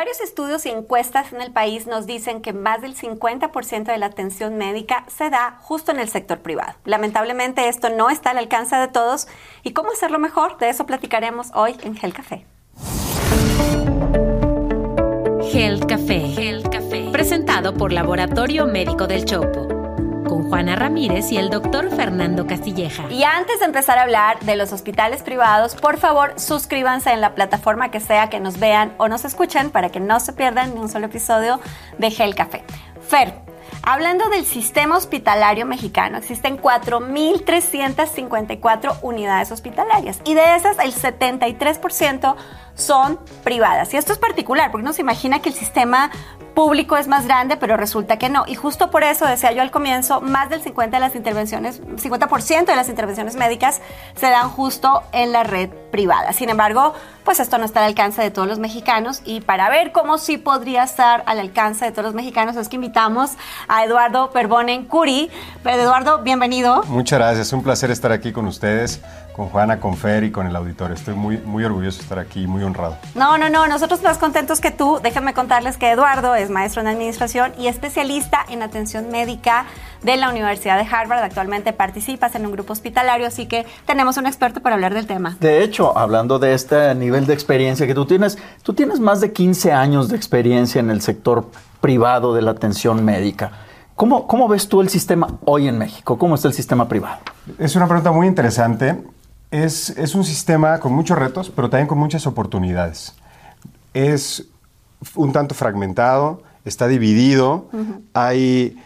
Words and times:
Varios 0.00 0.22
estudios 0.22 0.64
y 0.64 0.70
encuestas 0.70 1.30
en 1.34 1.42
el 1.42 1.52
país 1.52 1.86
nos 1.86 2.06
dicen 2.06 2.40
que 2.40 2.54
más 2.54 2.80
del 2.80 2.96
50% 2.96 3.84
de 3.84 3.98
la 3.98 4.06
atención 4.06 4.56
médica 4.56 5.04
se 5.08 5.28
da 5.28 5.58
justo 5.60 5.92
en 5.92 5.98
el 5.98 6.08
sector 6.08 6.38
privado. 6.38 6.72
Lamentablemente 6.86 7.68
esto 7.68 7.90
no 7.90 8.08
está 8.08 8.30
al 8.30 8.38
alcance 8.38 8.74
de 8.76 8.88
todos. 8.88 9.28
Y 9.62 9.74
cómo 9.74 9.90
hacerlo 9.90 10.18
mejor, 10.18 10.56
de 10.56 10.70
eso 10.70 10.86
platicaremos 10.86 11.50
hoy 11.52 11.76
en 11.82 11.96
Gel 11.96 12.14
Café. 12.14 12.46
Gel 15.52 15.86
Café, 15.86 16.20
Gel 16.28 16.62
Café, 16.70 17.10
presentado 17.12 17.74
por 17.74 17.92
Laboratorio 17.92 18.66
Médico 18.66 19.06
del 19.06 19.26
Chopo 19.26 19.79
con 20.30 20.48
Juana 20.48 20.76
Ramírez 20.76 21.32
y 21.32 21.38
el 21.38 21.50
doctor 21.50 21.90
Fernando 21.90 22.46
Castilleja. 22.46 23.10
Y 23.10 23.24
antes 23.24 23.58
de 23.58 23.66
empezar 23.66 23.98
a 23.98 24.02
hablar 24.02 24.38
de 24.40 24.54
los 24.54 24.72
hospitales 24.72 25.24
privados, 25.24 25.74
por 25.74 25.96
favor 25.96 26.34
suscríbanse 26.36 27.10
en 27.10 27.20
la 27.20 27.34
plataforma 27.34 27.90
que 27.90 27.98
sea 27.98 28.30
que 28.30 28.38
nos 28.38 28.60
vean 28.60 28.92
o 28.98 29.08
nos 29.08 29.24
escuchen 29.24 29.70
para 29.70 29.88
que 29.88 29.98
no 29.98 30.20
se 30.20 30.32
pierdan 30.32 30.72
ni 30.72 30.80
un 30.80 30.88
solo 30.88 31.06
episodio 31.06 31.58
de 31.98 32.12
Gel 32.12 32.36
Café. 32.36 32.62
Fer, 33.00 33.34
Hablando 33.82 34.28
del 34.28 34.44
sistema 34.44 34.96
hospitalario 34.96 35.64
mexicano, 35.64 36.18
existen 36.18 36.60
4.354 36.60 38.98
unidades 39.00 39.50
hospitalarias 39.52 40.20
y 40.24 40.34
de 40.34 40.54
esas 40.54 40.78
el 40.80 40.92
73% 40.92 42.34
son 42.74 43.18
privadas. 43.42 43.94
Y 43.94 43.96
esto 43.96 44.12
es 44.12 44.18
particular 44.18 44.70
porque 44.70 44.82
uno 44.82 44.92
se 44.92 45.00
imagina 45.00 45.40
que 45.40 45.48
el 45.48 45.54
sistema 45.54 46.10
público 46.60 46.98
es 46.98 47.08
más 47.08 47.24
grande, 47.24 47.56
pero 47.56 47.78
resulta 47.78 48.18
que 48.18 48.28
no. 48.28 48.44
Y 48.46 48.54
justo 48.54 48.90
por 48.90 49.02
eso, 49.02 49.24
decía 49.24 49.50
yo 49.52 49.62
al 49.62 49.70
comienzo, 49.70 50.20
más 50.20 50.50
del 50.50 50.62
50% 50.62 50.90
de 50.90 51.00
las 51.00 51.14
intervenciones, 51.14 51.80
50% 51.82 52.66
de 52.66 52.76
las 52.76 52.90
intervenciones 52.90 53.34
médicas 53.34 53.80
se 54.14 54.26
dan 54.26 54.50
justo 54.50 55.02
en 55.12 55.32
la 55.32 55.42
red 55.42 55.70
privada. 55.90 56.34
Sin 56.34 56.50
embargo, 56.50 56.92
pues 57.24 57.40
esto 57.40 57.56
no 57.56 57.64
está 57.64 57.80
al 57.80 57.86
alcance 57.86 58.20
de 58.20 58.30
todos 58.30 58.46
los 58.46 58.58
mexicanos 58.58 59.22
y 59.24 59.40
para 59.40 59.70
ver 59.70 59.90
cómo 59.92 60.18
sí 60.18 60.36
podría 60.36 60.82
estar 60.84 61.22
al 61.24 61.38
alcance 61.38 61.86
de 61.86 61.92
todos 61.92 62.04
los 62.04 62.14
mexicanos 62.14 62.56
es 62.56 62.68
que 62.68 62.76
invitamos 62.76 63.32
a 63.66 63.82
Eduardo 63.84 64.30
Perbonen 64.30 64.84
Curi. 64.84 65.30
Eduardo, 65.64 66.18
bienvenido. 66.18 66.82
Muchas 66.88 67.18
gracias, 67.18 67.54
un 67.54 67.62
placer 67.62 67.90
estar 67.90 68.12
aquí 68.12 68.32
con 68.32 68.46
ustedes 68.46 69.00
con 69.40 69.48
Juana, 69.48 69.80
con 69.80 69.96
Fer 69.96 70.22
y 70.24 70.30
con 70.30 70.46
el 70.46 70.54
auditorio. 70.54 70.94
Estoy 70.94 71.14
muy, 71.14 71.38
muy 71.38 71.64
orgulloso 71.64 71.96
de 71.96 72.02
estar 72.02 72.18
aquí, 72.18 72.46
muy 72.46 72.62
honrado. 72.62 72.98
No, 73.14 73.38
no, 73.38 73.48
no, 73.48 73.66
nosotros 73.68 74.02
más 74.02 74.18
contentos 74.18 74.60
que 74.60 74.70
tú. 74.70 75.00
Déjenme 75.02 75.32
contarles 75.32 75.78
que 75.78 75.90
Eduardo 75.90 76.34
es 76.34 76.50
maestro 76.50 76.82
en 76.82 76.88
administración 76.88 77.54
y 77.58 77.68
especialista 77.68 78.44
en 78.50 78.60
atención 78.60 79.10
médica 79.10 79.64
de 80.02 80.18
la 80.18 80.28
Universidad 80.28 80.76
de 80.76 80.86
Harvard. 80.94 81.20
Actualmente 81.20 81.72
participas 81.72 82.34
en 82.34 82.44
un 82.44 82.52
grupo 82.52 82.74
hospitalario, 82.74 83.26
así 83.26 83.46
que 83.46 83.64
tenemos 83.86 84.18
un 84.18 84.26
experto 84.26 84.60
para 84.60 84.74
hablar 84.74 84.92
del 84.92 85.06
tema. 85.06 85.38
De 85.40 85.64
hecho, 85.64 85.96
hablando 85.96 86.38
de 86.38 86.52
este 86.52 86.94
nivel 86.94 87.24
de 87.24 87.32
experiencia 87.32 87.86
que 87.86 87.94
tú 87.94 88.04
tienes, 88.04 88.36
tú 88.62 88.74
tienes 88.74 89.00
más 89.00 89.22
de 89.22 89.32
15 89.32 89.72
años 89.72 90.10
de 90.10 90.16
experiencia 90.16 90.80
en 90.80 90.90
el 90.90 91.00
sector 91.00 91.50
privado 91.80 92.34
de 92.34 92.42
la 92.42 92.50
atención 92.50 93.02
médica. 93.06 93.52
¿Cómo, 93.96 94.26
¿Cómo, 94.26 94.48
ves 94.48 94.68
tú 94.68 94.82
el 94.82 94.90
sistema 94.90 95.38
hoy 95.46 95.66
en 95.66 95.78
México? 95.78 96.18
¿Cómo 96.18 96.34
está 96.34 96.48
el 96.48 96.54
sistema 96.54 96.88
privado? 96.88 97.20
Es 97.58 97.74
una 97.74 97.86
pregunta 97.86 98.12
muy 98.12 98.26
interesante 98.26 98.98
es, 99.50 100.14
un 100.14 100.24
sistema 100.24 100.78
con 100.78 100.92
muchos 100.92 101.18
retos, 101.18 101.50
pero 101.54 101.68
también 101.68 101.88
con 101.88 101.98
muchas 101.98 102.26
oportunidades. 102.26 103.14
Es 103.94 104.46
un 105.14 105.32
tanto 105.32 105.54
fragmentado, 105.54 106.42
está 106.64 106.86
dividido, 106.86 107.68
hay, 108.14 108.78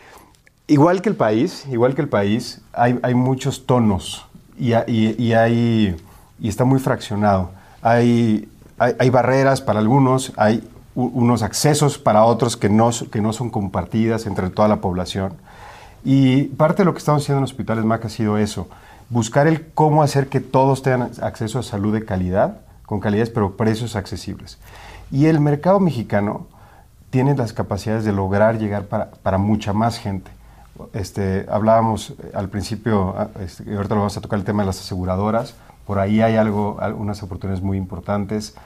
igual 0.67 1.03
que 1.03 1.11
el 1.11 1.17
país, 1.17 1.67
igual 1.71 1.95
que 1.95 2.03
el 2.03 2.09
país, 2.09 2.61
hay, 2.73 3.15
muchos 3.15 3.67
tonos 3.67 4.27
y, 4.59 4.73
hay, 4.73 5.97
y 6.41 6.49
está 6.49 6.65
muy 6.65 6.79
fraccionado. 6.79 7.51
Hay, 7.83 8.49
hay, 8.79 9.11
barreras 9.11 9.61
para 9.61 9.81
algunos, 9.81 10.33
hay 10.37 10.67
unos 10.95 11.43
accesos 11.43 11.99
para 11.99 12.25
otros 12.25 12.57
que 12.57 12.71
no, 12.71 12.91
que 13.11 13.21
no 13.21 13.33
son 13.33 13.51
compartidas 13.51 14.27
entre 14.27 14.49
toda 14.49 14.69
la 14.69 14.77
población. 14.77 15.35
Y 16.05 16.45
parte 16.45 16.83
de 16.83 16.85
lo 16.87 16.93
que 16.93 16.99
estamos 16.99 17.23
haciendo 17.23 17.39
en 17.39 17.45
hospitales 17.45 17.85
MAC 17.85 18.07
ha 18.07 18.09
sido 18.09 18.39
eso, 18.39 18.69
buscar 19.11 19.47
el 19.47 19.67
cómo 19.73 20.03
hacer 20.03 20.29
que 20.29 20.41
todos 20.41 20.83
tengan 20.83 21.11
acceso 21.23 21.59
a 21.59 21.63
salud 21.63 21.93
de 21.93 22.05
calidad, 22.05 22.59
con 22.87 23.01
calidades 23.01 23.31
pero 23.31 23.57
precios 23.57 23.97
accesibles. 23.97 24.59
Y 25.11 25.27
el 25.27 25.41
mercado 25.41 25.81
mexicano 25.81 26.47
tiene 27.11 27.37
las 27.37 27.53
capacidades 27.53 28.05
de 28.05 28.13
lograr 28.13 28.59
llegar 28.59 28.87
para, 28.87 29.39
mucha 29.39 29.73
más 29.73 29.99
gente. 29.99 30.31
Este, 30.93 31.47
hablábamos 31.49 32.11
eh, 32.11 32.33
al 32.35 32.49
principio, 32.49 33.15
ah, 33.17 33.29
este, 33.41 33.63
ahorita 33.77 33.95
lo 33.95 34.01
vamos 34.01 34.17
a 34.17 34.21
tocar 34.21 34.39
el 34.41 34.45
tema 34.45 34.65
de 34.65 34.67
las 34.67 34.81
aseguradoras, 34.81 35.55
por 35.87 36.01
ahí 36.01 36.21
hay 36.21 36.35
algo, 36.35 36.79
algunas 36.81 37.23
oportunidades 37.23 37.63
muy 37.63 37.79
importantes 37.79 38.57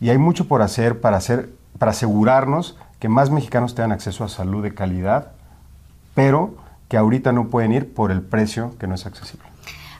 y 0.00 0.10
hay 0.10 0.18
mucho 0.18 0.46
por 0.46 0.62
hacer 0.62 1.00
para, 1.00 1.16
hacer 1.16 1.50
para 1.78 1.90
asegurarnos 1.90 2.76
que 3.00 3.08
más 3.08 3.30
mexicanos 3.30 3.74
tengan 3.74 3.90
acceso 3.90 4.22
a 4.22 4.28
salud 4.28 4.62
de 4.62 4.74
calidad, 4.74 5.32
pero 6.14 6.54
que 6.88 6.96
ahorita 6.96 7.32
no 7.32 7.48
pueden 7.48 7.72
ir 7.72 7.92
por 7.92 8.12
el 8.12 8.22
precio 8.22 8.74
que 8.78 8.86
no 8.86 8.94
es 8.94 9.06
accesible. 9.06 9.47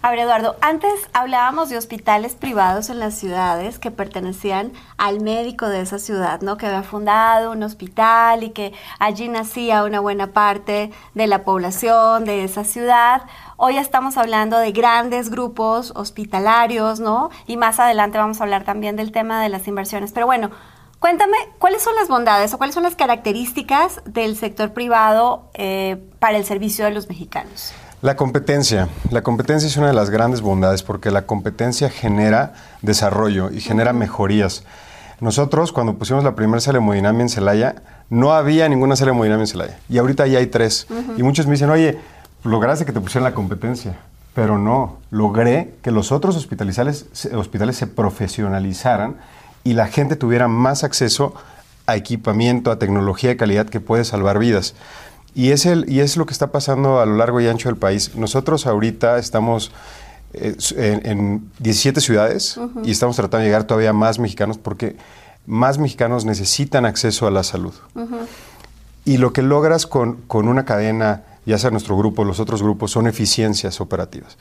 A 0.00 0.10
ver, 0.10 0.20
Eduardo, 0.20 0.54
antes 0.60 0.92
hablábamos 1.12 1.70
de 1.70 1.76
hospitales 1.76 2.36
privados 2.36 2.88
en 2.88 3.00
las 3.00 3.14
ciudades 3.14 3.80
que 3.80 3.90
pertenecían 3.90 4.72
al 4.96 5.20
médico 5.20 5.68
de 5.68 5.80
esa 5.80 5.98
ciudad, 5.98 6.40
¿no? 6.40 6.56
Que 6.56 6.66
había 6.66 6.84
fundado 6.84 7.50
un 7.50 7.64
hospital 7.64 8.44
y 8.44 8.50
que 8.50 8.72
allí 9.00 9.28
nacía 9.28 9.82
una 9.82 9.98
buena 9.98 10.28
parte 10.28 10.92
de 11.14 11.26
la 11.26 11.42
población 11.42 12.24
de 12.24 12.44
esa 12.44 12.62
ciudad. 12.62 13.22
Hoy 13.56 13.76
estamos 13.76 14.16
hablando 14.16 14.58
de 14.58 14.70
grandes 14.70 15.30
grupos 15.30 15.92
hospitalarios, 15.96 17.00
¿no? 17.00 17.30
Y 17.48 17.56
más 17.56 17.80
adelante 17.80 18.18
vamos 18.18 18.40
a 18.40 18.44
hablar 18.44 18.62
también 18.62 18.94
del 18.94 19.10
tema 19.10 19.42
de 19.42 19.48
las 19.48 19.66
inversiones. 19.66 20.12
Pero 20.12 20.26
bueno, 20.26 20.50
Cuéntame, 21.00 21.36
¿cuáles 21.60 21.80
son 21.80 21.94
las 21.94 22.08
bondades 22.08 22.52
o 22.52 22.58
cuáles 22.58 22.74
son 22.74 22.82
las 22.82 22.96
características 22.96 24.02
del 24.04 24.36
sector 24.36 24.72
privado 24.72 25.48
eh, 25.54 25.96
para 26.18 26.36
el 26.38 26.44
servicio 26.44 26.84
de 26.86 26.90
los 26.90 27.08
mexicanos? 27.08 27.72
La 28.00 28.14
competencia. 28.14 28.88
La 29.10 29.22
competencia 29.22 29.66
es 29.66 29.76
una 29.76 29.88
de 29.88 29.92
las 29.92 30.10
grandes 30.10 30.40
bondades 30.40 30.84
porque 30.84 31.10
la 31.10 31.26
competencia 31.26 31.90
genera 31.90 32.54
desarrollo 32.80 33.50
y 33.50 33.60
genera 33.60 33.92
mejorías. 33.92 34.62
Nosotros, 35.20 35.72
cuando 35.72 35.94
pusimos 35.94 36.22
la 36.22 36.36
primera 36.36 36.62
hemodinamia 36.64 37.22
en 37.22 37.28
Celaya, 37.28 37.82
no 38.08 38.34
había 38.34 38.68
ninguna 38.68 38.94
hemodinamia 38.94 39.42
en 39.42 39.46
Celaya. 39.48 39.78
Y 39.88 39.98
ahorita 39.98 40.28
ya 40.28 40.38
hay 40.38 40.46
tres. 40.46 40.86
Y 41.16 41.24
muchos 41.24 41.46
me 41.46 41.52
dicen, 41.52 41.70
oye, 41.70 41.98
lograste 42.44 42.84
que 42.84 42.92
te 42.92 43.00
pusieran 43.00 43.24
la 43.24 43.34
competencia. 43.34 43.98
Pero 44.32 44.58
no, 44.58 44.98
logré 45.10 45.74
que 45.82 45.90
los 45.90 46.12
otros 46.12 46.36
hospitales, 46.36 46.78
hospitales 47.34 47.76
se 47.76 47.88
profesionalizaran 47.88 49.16
y 49.64 49.72
la 49.72 49.88
gente 49.88 50.14
tuviera 50.14 50.46
más 50.46 50.84
acceso 50.84 51.34
a 51.88 51.96
equipamiento, 51.96 52.70
a 52.70 52.78
tecnología 52.78 53.30
de 53.30 53.36
calidad 53.36 53.66
que 53.66 53.80
puede 53.80 54.04
salvar 54.04 54.38
vidas. 54.38 54.74
Y 55.34 55.50
es, 55.50 55.66
el, 55.66 55.88
y 55.88 56.00
es 56.00 56.16
lo 56.16 56.26
que 56.26 56.32
está 56.32 56.50
pasando 56.50 57.00
a 57.00 57.06
lo 57.06 57.16
largo 57.16 57.40
y 57.40 57.46
ancho 57.46 57.68
del 57.68 57.76
país. 57.76 58.14
Nosotros 58.16 58.66
ahorita 58.66 59.18
estamos 59.18 59.70
eh, 60.34 60.56
en, 60.76 61.50
17 61.58 62.00
ciudades 62.00 62.60
y 62.84 62.90
estamos 62.90 63.16
tratando 63.16 63.38
de 63.38 63.44
llegar 63.44 63.64
todavía 63.64 63.92
más 63.92 64.18
mexicanos 64.18 64.58
porque 64.58 64.96
más 65.46 65.78
mexicanos 65.78 66.26
necesitan 66.26 66.84
acceso 66.84 67.26
a 67.26 67.30
la 67.30 67.42
salud. 67.42 67.72
Y 69.04 69.16
lo 69.16 69.32
que 69.32 69.40
logras 69.40 69.86
con, 69.86 70.16
con, 70.26 70.48
una 70.48 70.66
cadena, 70.66 71.24
ya 71.46 71.56
sea 71.56 71.70
nuestro 71.70 71.96
grupo 71.96 72.24
los 72.24 72.40
otros 72.40 72.62
grupos, 72.62 72.90
son 72.90 73.06
eficiencias 73.06 73.80
operativas. 73.80 74.36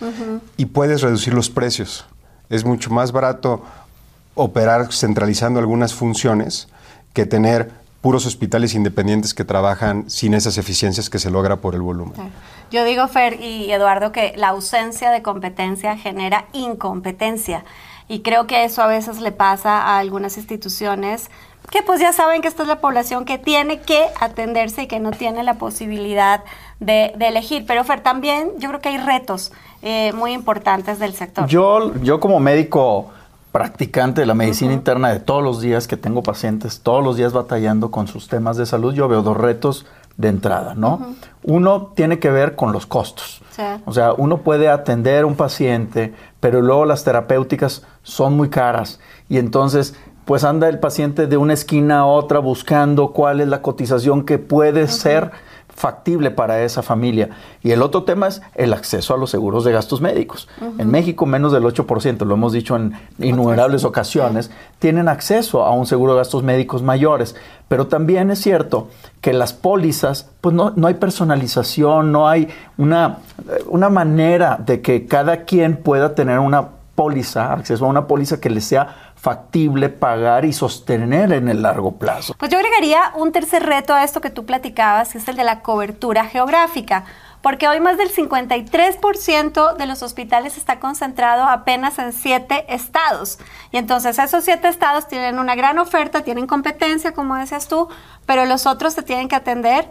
Y 0.58 0.66
puedes 0.66 1.02
reducir 1.02 1.34
los 1.34 1.50
precios. 1.50 2.06
Es 2.50 2.66
mucho 2.66 2.90
más 2.90 3.14
barato 3.14 3.64
operar 4.36 4.92
centralizando 4.92 5.60
algunas 5.60 5.94
funciones 5.94 6.68
que 7.14 7.26
tener 7.26 7.72
puros 8.02 8.26
hospitales 8.26 8.76
independientes 8.76 9.34
que 9.34 9.44
trabajan 9.44 10.10
sin 10.10 10.34
esas 10.34 10.58
eficiencias 10.58 11.10
que 11.10 11.20
se 11.20 11.32
logra 11.32 11.58
por 11.58 11.76
el 11.76 11.82
volumen. 11.82 12.14
Yo 12.72 12.84
digo, 12.84 13.08
Fer 13.08 13.42
y 13.42 13.72
Eduardo, 13.72 14.12
que 14.12 14.34
la 14.36 14.50
ausencia 14.50 15.12
de 15.12 15.22
competencia 15.22 15.98
genera 15.98 16.46
incompetencia. 16.54 17.64
Y 18.08 18.22
creo 18.22 18.48
que 18.48 18.64
eso 18.64 18.82
a 18.82 18.88
veces 18.88 19.20
le 19.20 19.32
pasa 19.32 19.82
a 19.82 20.00
algunas 20.00 20.38
instituciones 20.38 21.30
que 21.70 21.82
pues 21.82 22.00
ya 22.00 22.14
saben 22.14 22.42
que 22.42 22.48
esta 22.48 22.64
es 22.64 22.70
la 22.70 22.80
población 22.80 23.26
que 23.26 23.38
tiene 23.38 23.82
que 23.82 24.06
atenderse 24.22 24.84
y 24.84 24.88
que 24.88 25.00
no 25.00 25.12
tiene 25.12 25.44
la 25.44 25.56
posibilidad 25.56 26.44
de, 26.80 27.14
elegir. 27.20 27.66
Pero 27.68 27.84
Fer, 27.84 28.02
también 28.02 28.52
yo 28.58 28.70
creo 28.70 28.80
que 28.80 28.90
hay 28.90 28.98
retos 28.98 29.52
eh, 29.82 30.14
muy 30.14 30.32
importantes 30.32 31.00
del 31.00 31.14
sector. 31.14 31.46
Yo, 31.48 31.94
yo 32.02 32.22
como 32.22 32.40
médico 32.40 33.12
practicante 33.52 34.22
de 34.22 34.28
la 34.28 34.34
medicina 34.34 34.74
interna 34.74 35.10
de 35.10 35.20
todos 35.20 35.44
los 35.44 35.62
días 35.62 35.88
que 35.88 35.98
tengo 35.98 36.24
pacientes, 36.24 36.82
todos 36.82 37.04
los 37.04 37.18
días 37.18 37.34
batallando 37.34 37.92
con 37.92 38.08
sus 38.08 38.28
temas 38.28 38.58
de 38.58 38.66
salud, 38.66 38.94
yo 38.94 39.08
veo 39.08 39.22
dos 39.22 39.38
retos 39.38 39.86
de 40.18 40.30
entrada, 40.30 40.74
¿no? 40.76 41.16
Uno 41.44 41.92
tiene 41.96 42.20
que 42.20 42.30
ver 42.30 42.56
con 42.56 42.72
los 42.72 42.86
costos. 42.86 43.42
O 43.86 43.94
sea, 43.94 44.14
uno 44.14 44.40
puede 44.40 44.70
atender 44.70 45.24
a 45.24 45.28
un 45.28 45.36
paciente, 45.36 46.14
pero 46.40 46.62
luego 46.62 46.86
las 46.86 47.04
terapéuticas 47.04 47.84
son 48.04 48.36
muy 48.36 48.50
caras. 48.50 49.00
Y 49.30 49.38
entonces 49.38 49.96
pues 50.28 50.44
anda 50.44 50.68
el 50.68 50.80
paciente 50.80 51.26
de 51.26 51.38
una 51.38 51.54
esquina 51.54 52.00
a 52.00 52.06
otra 52.06 52.40
buscando 52.40 53.14
cuál 53.14 53.40
es 53.40 53.48
la 53.48 53.62
cotización 53.62 54.26
que 54.26 54.38
puede 54.38 54.90
ser 54.90 55.32
factible 55.78 56.32
para 56.32 56.64
esa 56.64 56.82
familia. 56.82 57.30
Y 57.62 57.70
el 57.70 57.84
otro 57.84 58.02
tema 58.04 58.28
es 58.28 58.42
el 58.56 58.74
acceso 58.74 59.14
a 59.14 59.18
los 59.18 59.30
seguros 59.30 59.64
de 59.64 59.72
gastos 59.72 60.02
médicos. 60.02 60.50
En 60.80 60.90
México 60.90 61.28
menos 61.28 61.52
del 61.52 61.64
8%, 61.64 62.26
lo 62.26 62.34
hemos 62.34 62.52
dicho 62.52 62.76
en 62.76 62.94
innumerables 63.20 63.84
ocasiones, 63.84 64.50
tienen 64.80 65.08
acceso 65.08 65.64
a 65.64 65.72
un 65.72 65.86
seguro 65.86 66.14
de 66.14 66.18
gastos 66.18 66.42
médicos 66.42 66.82
mayores. 66.82 67.36
Pero 67.68 67.86
también 67.86 68.32
es 68.32 68.42
cierto 68.42 68.88
que 69.22 69.34
las 69.34 69.54
pólizas, 69.54 70.32
pues 70.42 70.56
no, 70.56 70.74
no 70.76 70.88
hay 70.88 70.96
personalización, 70.96 72.12
no 72.12 72.28
hay 72.28 72.48
una, 72.80 73.20
una 73.68 73.90
manera 73.90 74.58
de 74.58 74.82
que 74.82 75.06
cada 75.06 75.46
quien 75.46 75.78
pueda 75.78 76.16
tener 76.16 76.40
una 76.40 76.70
póliza, 76.96 77.54
acceso 77.54 77.86
a 77.86 77.90
una 77.90 78.08
póliza 78.08 78.42
que 78.42 78.50
le 78.50 78.62
sea 78.62 79.07
factible 79.18 79.90
pagar 79.90 80.46
y 80.46 80.54
sostener 80.54 81.34
en 81.34 81.50
el 81.50 81.64
largo 81.64 81.98
plazo. 81.98 82.36
Pues 82.38 82.52
yo 82.52 82.60
agregaría 82.60 83.12
un 83.16 83.32
tercer 83.32 83.64
reto 83.64 83.94
a 83.94 84.04
esto 84.04 84.22
que 84.22 84.30
tú 84.30 84.46
platicabas, 84.46 85.12
que 85.12 85.18
es 85.18 85.28
el 85.28 85.36
de 85.36 85.44
la 85.44 85.62
cobertura 85.62 86.26
geográfica, 86.26 87.04
porque 87.42 87.68
hoy 87.68 87.80
más 87.80 87.98
del 87.98 88.14
53% 88.14 89.76
de 89.76 89.86
los 89.86 90.04
hospitales 90.04 90.58
está 90.58 90.80
concentrado 90.80 91.46
apenas 91.46 91.98
en 91.98 92.14
siete 92.14 92.66
estados. 92.74 93.40
Y 93.72 93.78
entonces 93.78 94.20
esos 94.20 94.44
siete 94.44 94.68
estados 94.68 95.08
tienen 95.08 95.40
una 95.40 95.56
gran 95.56 95.80
oferta, 95.80 96.22
tienen 96.22 96.46
competencia, 96.46 97.14
como 97.14 97.36
decías 97.36 97.68
tú, 97.68 97.90
pero 98.26 98.46
los 98.46 98.66
otros 98.66 98.94
se 98.94 99.02
tienen 99.02 99.28
que 99.28 99.36
atender 99.36 99.90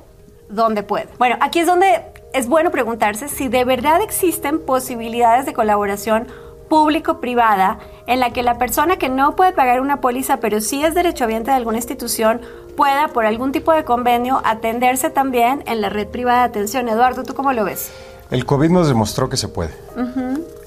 donde 0.49 0.83
pueden. 0.83 1.09
Bueno, 1.19 1.37
aquí 1.41 1.59
es 1.61 1.67
donde 1.67 2.05
es 2.33 2.47
bueno 2.47 2.71
preguntarse 2.71 3.29
si 3.29 3.49
de 3.49 3.65
verdad 3.65 4.01
existen 4.03 4.65
posibilidades 4.65 5.47
de 5.47 5.53
colaboración 5.53 6.29
público-privada 6.69 7.79
en 8.07 8.21
la 8.21 8.33
que 8.33 8.43
la 8.43 8.59
persona 8.59 8.97
que 8.97 9.09
no 9.09 9.37
puede 9.37 9.53
pagar 9.53 9.81
una 9.81 10.01
póliza 10.01 10.39
pero 10.39 10.61
sí 10.61 10.83
es 10.85 10.95
derechohabiente 10.95 11.51
de 11.51 11.57
alguna 11.57 11.79
institución 11.79 12.41
pueda 12.77 13.09
por 13.09 13.27
algún 13.27 13.53
tipo 13.53 13.73
de 13.73 13.85
convenio 13.85 14.41
atenderse 14.45 15.11
también 15.11 15.63
en 15.67 15.81
la 15.81 15.89
red 15.89 16.09
privada 16.09 16.41
de 16.41 16.45
atención. 16.45 16.89
Eduardo, 16.89 17.25
¿tú 17.25 17.35
cómo 17.35 17.53
lo 17.53 17.65
ves? 17.65 17.91
El 18.31 18.45
COVID 18.45 18.71
nos 18.71 18.89
demostró 18.89 19.29
que 19.29 19.37
se 19.37 19.49
puede. 19.49 19.71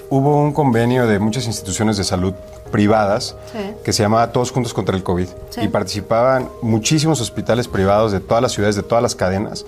Hubo 0.08 0.42
un 0.42 0.52
convenio 0.52 1.06
de 1.06 1.18
muchas 1.20 1.46
instituciones 1.46 1.96
de 1.96 2.04
salud 2.04 2.34
privadas 2.72 3.36
que 3.84 3.92
se 3.92 4.02
llamaba 4.02 4.32
Todos 4.32 4.50
Juntos 4.50 4.74
contra 4.74 4.96
el 4.96 5.02
COVID 5.02 5.28
y 5.62 5.68
participaban 5.68 6.48
muchísimos 6.62 7.20
hospitales 7.20 7.68
privados 7.68 8.12
de 8.12 8.20
todas 8.20 8.42
las 8.42 8.52
ciudades, 8.52 8.76
de 8.76 8.82
todas 8.82 9.02
las 9.02 9.14
cadenas 9.14 9.66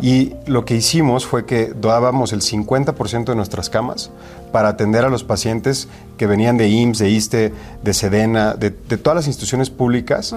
y 0.00 0.34
lo 0.46 0.64
que 0.64 0.74
hicimos 0.74 1.26
fue 1.26 1.46
que 1.46 1.72
dábamos 1.74 2.32
el 2.32 2.40
50% 2.40 3.24
de 3.26 3.36
nuestras 3.36 3.70
camas 3.70 4.10
para 4.52 4.68
atender 4.68 5.04
a 5.04 5.08
los 5.08 5.24
pacientes 5.24 5.88
que 6.16 6.26
venían 6.26 6.56
de 6.56 6.68
IMSS, 6.68 6.98
de 6.98 7.10
ISTE, 7.10 7.52
de 7.82 7.94
SEDENA, 7.94 8.54
de, 8.54 8.70
todas 8.70 9.16
las 9.16 9.26
instituciones 9.26 9.70
públicas. 9.70 10.34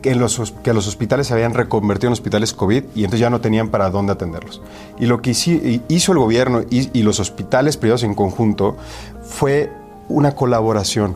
Que 0.00 0.16
los, 0.16 0.52
que 0.64 0.72
los 0.72 0.88
hospitales 0.88 1.28
se 1.28 1.34
habían 1.34 1.54
reconvertido 1.54 2.08
en 2.08 2.14
hospitales 2.14 2.54
COVID 2.54 2.82
y 2.94 3.04
entonces 3.04 3.20
ya 3.20 3.30
no 3.30 3.40
tenían 3.40 3.68
para 3.68 3.88
dónde 3.90 4.12
atenderlos. 4.12 4.60
Y 4.98 5.06
lo 5.06 5.22
que 5.22 5.30
hizo 5.30 6.12
el 6.12 6.18
gobierno 6.18 6.62
y 6.70 7.02
los 7.02 7.20
hospitales 7.20 7.76
privados 7.76 8.02
en 8.02 8.14
conjunto 8.14 8.76
fue 9.22 9.70
una 10.08 10.34
colaboración 10.34 11.14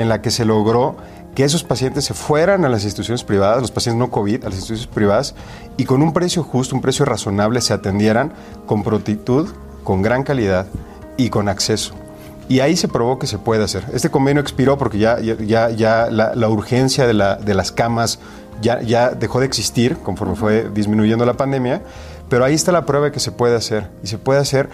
en 0.00 0.08
la 0.08 0.22
que 0.22 0.30
se 0.30 0.46
logró 0.46 0.96
que 1.34 1.44
esos 1.44 1.62
pacientes 1.62 2.06
se 2.06 2.14
fueran 2.14 2.64
a 2.64 2.70
las 2.70 2.84
instituciones 2.84 3.22
privadas, 3.22 3.60
los 3.60 3.70
pacientes 3.70 3.98
no 3.98 4.10
COVID, 4.10 4.44
a 4.44 4.48
las 4.48 4.54
instituciones 4.54 4.86
privadas, 4.86 5.34
y 5.76 5.84
con 5.84 6.02
un 6.02 6.14
precio 6.14 6.42
justo, 6.42 6.74
un 6.74 6.80
precio 6.80 7.04
razonable, 7.04 7.60
se 7.60 7.74
atendieran 7.74 8.32
con 8.64 8.82
prontitud, 8.82 9.50
con 9.84 10.00
gran 10.00 10.22
calidad 10.22 10.66
y 11.18 11.28
con 11.28 11.50
acceso. 11.50 11.94
Y 12.48 12.60
ahí 12.60 12.76
se 12.76 12.88
probó 12.88 13.18
que 13.18 13.26
se 13.26 13.36
puede 13.36 13.62
hacer. 13.62 13.84
Este 13.92 14.10
convenio 14.10 14.40
expiró 14.40 14.78
porque 14.78 14.98
ya, 14.98 15.20
ya, 15.20 15.68
ya 15.68 16.08
la, 16.10 16.48
urgencia 16.48 17.06
de, 17.06 17.12
la, 17.12 17.36
de, 17.36 17.54
las 17.54 17.70
camas 17.70 18.20
ya, 18.62 18.80
ya 18.80 19.10
dejó 19.10 19.40
de 19.40 19.46
existir 19.46 19.98
conforme 19.98 20.34
fue 20.34 20.70
disminuyendo 20.72 21.26
la 21.26 21.34
pandemia, 21.34 21.82
pero 22.30 22.44
ahí 22.46 22.54
está 22.54 22.72
la 22.72 22.86
prueba 22.86 23.06
de 23.06 23.12
que 23.12 23.20
se 23.20 23.32
puede 23.32 23.54
hacer. 23.54 23.90
Y 24.02 24.06
se 24.06 24.16
puede 24.16 24.40
hacer 24.40 24.70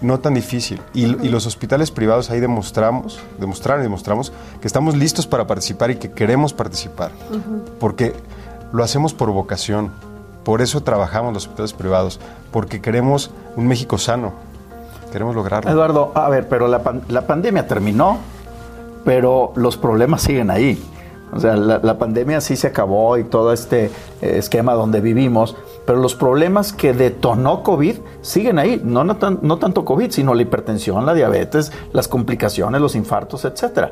no 0.00 0.20
tan 0.20 0.34
difícil. 0.34 0.80
Y, 0.94 1.06
los 1.06 1.46
hospitales 1.46 1.90
privados 1.90 2.30
ahí 2.30 2.40
demostramos, 2.40 3.20
demostraron 3.38 3.82
y 3.82 3.84
demostramos 3.84 4.32
que 4.60 4.66
estamos 4.66 4.96
listos 4.96 5.26
para 5.26 5.46
participar 5.46 5.90
y 5.90 5.96
que 5.96 6.10
queremos 6.10 6.52
participar. 6.52 7.10
Porque 7.80 8.14
lo 8.72 8.84
hacemos 8.84 9.14
por 9.14 9.30
vocación. 9.30 9.90
Por 10.44 10.62
eso 10.62 10.82
trabajamos 10.82 11.34
los 11.34 11.44
hospitales 11.44 11.72
privados. 11.72 12.20
Porque 12.50 12.80
queremos 12.80 13.30
un 13.56 13.66
México 13.66 13.98
sano. 13.98 14.32
Queremos 15.12 15.34
lograrlo. 15.34 15.70
Eduardo, 15.70 16.12
a 16.14 16.28
ver, 16.28 16.48
pero 16.48 16.68
la, 16.68 16.82
la 17.08 17.26
pandemia 17.26 17.66
terminó, 17.66 18.18
pero 19.04 19.52
los 19.56 19.76
problemas 19.76 20.22
siguen 20.22 20.50
ahí. 20.50 20.82
O 21.32 21.40
sea, 21.40 21.56
la, 21.56 21.98
pandemia 21.98 22.40
sí 22.40 22.56
se 22.56 22.68
acabó 22.68 23.18
y 23.18 23.24
todo 23.24 23.52
este 23.52 23.86
eh, 24.22 24.38
esquema 24.38 24.72
donde 24.72 25.00
vivimos, 25.00 25.56
pero 25.86 25.98
los 25.98 26.14
problemas 26.14 26.72
que 26.72 26.92
detonó 26.94 27.62
COVID 27.62 27.96
siguen 28.22 28.58
ahí. 28.58 28.80
No, 28.82 29.04
no, 29.04 29.16
tanto 29.16 29.84
COVID, 29.84 30.10
sino 30.10 30.34
la 30.34 30.42
hipertensión, 30.42 31.04
la 31.04 31.14
diabetes, 31.14 31.72
las 31.92 32.08
complicaciones, 32.08 32.80
los 32.80 32.94
infartos, 32.94 33.44
etc. 33.44 33.90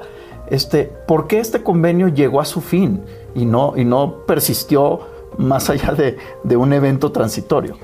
Este, 0.48 0.84
¿Por 0.84 1.26
qué 1.26 1.40
este 1.40 1.62
convenio 1.62 2.08
llegó 2.08 2.40
a 2.40 2.46
su 2.46 2.60
fin 2.60 3.02
y 3.34 3.44
no, 3.44 3.74
y 3.76 3.84
no 3.84 4.24
persistió 4.26 5.00
más 5.36 5.68
allá 5.68 5.92
de, 5.92 6.16
de 6.42 6.56
un 6.56 6.72
evento 6.72 7.12
transitorio? 7.12 7.76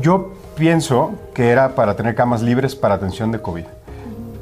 Yo 0.00 0.32
pienso 0.56 1.12
que 1.32 1.50
era 1.50 1.76
para 1.76 1.94
tener 1.94 2.16
camas 2.16 2.42
libres 2.42 2.74
para 2.74 2.94
atención 2.94 3.30
de 3.30 3.40
COVID. 3.40 3.64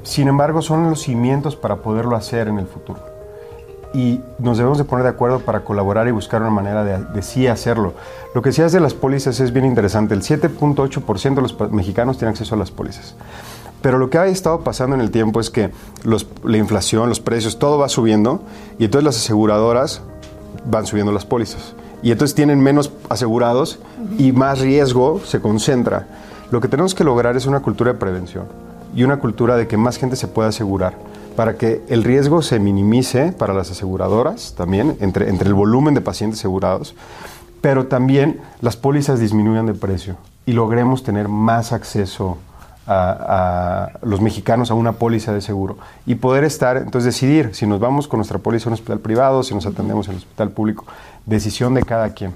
Sin 0.05 0.29
embargo, 0.29 0.62
son 0.62 0.88
los 0.88 1.02
cimientos 1.02 1.55
para 1.55 1.76
poderlo 1.76 2.17
hacer 2.17 2.49
en 2.49 2.58
el 2.58 2.67
futuro 2.67 3.10
y 3.93 4.21
nos 4.39 4.57
debemos 4.57 4.79
de 4.79 4.85
poner 4.85 5.03
de 5.03 5.11
acuerdo 5.11 5.41
para 5.41 5.65
colaborar 5.65 6.07
y 6.07 6.13
buscar 6.13 6.41
una 6.41 6.51
manera 6.51 6.85
de, 6.85 7.23
sí 7.23 7.47
hacerlo. 7.47 7.95
Lo 8.35 8.43
que 8.43 8.51
decías 8.51 8.73
de 8.73 8.81
las 8.81 8.95
pólizas 8.95 9.41
es 9.41 9.53
bien 9.53 9.65
interesante. 9.65 10.15
El 10.15 10.23
7.8% 10.23 11.35
de 11.35 11.43
los 11.43 11.73
mexicanos 11.73 12.19
tienen 12.19 12.33
acceso 12.33 12.55
a 12.55 12.59
las 12.59 12.71
pólizas. 12.71 13.17
Pero 13.83 13.99
lo 13.99 14.11
que 14.11 14.19
ha 14.19 14.27
estado 14.27 14.61
pasando 14.61 14.95
en 14.95 15.01
el 15.01 15.11
tiempo 15.11 15.41
es 15.41 15.51
que 15.51 15.71
la 16.05 16.57
inflación, 16.57 17.09
los 17.09 17.21
precios, 17.21 17.59
todo 17.59 17.79
va 17.79 17.89
subiendo 17.89 18.43
y 18.79 18.85
entonces 18.85 19.05
las 19.05 19.17
aseguradoras 19.17 20.03
van 20.67 20.87
subiendo 20.87 21.13
las 21.13 21.25
pólizas. 21.25 21.75
Y 22.03 22.13
entonces 22.13 22.35
tienen 22.35 22.61
menos 22.61 22.93
asegurados 23.09 23.79
y 24.19 24.33
más 24.33 24.61
riesgo 24.61 25.21
se 25.25 25.41
concentra. 25.41 26.07
Lo 26.51 26.61
que 26.61 26.69
tenemos 26.69 26.95
que 26.95 27.05
lograr 27.05 27.37
es 27.37 27.47
una 27.47 27.61
cultura 27.61 27.93
de 27.93 27.99
prevención 27.99 28.45
y 28.95 29.03
una 29.03 29.19
cultura 29.19 29.57
de 29.57 29.67
que 29.67 29.77
más 29.77 29.97
gente 29.97 30.17
se 30.17 30.29
pueda 30.29 30.49
asegurar 30.49 30.95
para 31.37 31.56
que 31.56 31.82
el 31.88 32.05
riesgo 32.05 32.43
se 32.43 32.59
minimice 32.59 33.32
para 33.32 33.55
las 33.55 33.71
aseguradoras 33.71 34.55
también, 34.56 34.97
entre, 35.00 35.29
entre 35.29 35.49
el 35.49 35.55
volumen 35.55 35.94
de 35.94 36.00
pacientes 36.00 36.41
asegurados, 36.41 36.94
pero 37.61 37.87
también 37.87 38.41
las 38.61 38.77
pólizas 38.77 39.21
disminuyan 39.21 39.67
de 39.67 39.75
precio 39.75 40.17
y 40.47 40.53
logremos 40.53 41.03
tener 41.03 41.29
más 41.29 41.73
acceso 41.73 42.38
a, 42.87 43.91
los 44.03 44.21
mexicanos 44.21 44.71
a 44.71 44.75
una 44.75 44.93
póliza 44.93 45.32
de 45.32 45.41
seguro 45.41 45.79
y 46.06 46.17
poder 46.17 46.44
estar, 46.44 46.77
entonces 46.77 47.15
decidir 47.15 47.55
si 47.55 47.67
nos 47.67 47.79
vamos 47.79 48.09
con 48.09 48.19
nuestra 48.19 48.38
póliza 48.38 48.69
a 48.69 48.71
un 48.71 48.75
hospital 48.75 48.99
privado, 48.99 49.43
si 49.43 49.55
nos 49.55 49.67
atendemos 49.67 50.09
en 50.09 50.15
el 50.15 50.19
hospital 50.19 50.50
público, 50.50 50.87
decisión 51.26 51.75
de 51.75 51.83
cada 51.83 52.12
quien. 52.15 52.35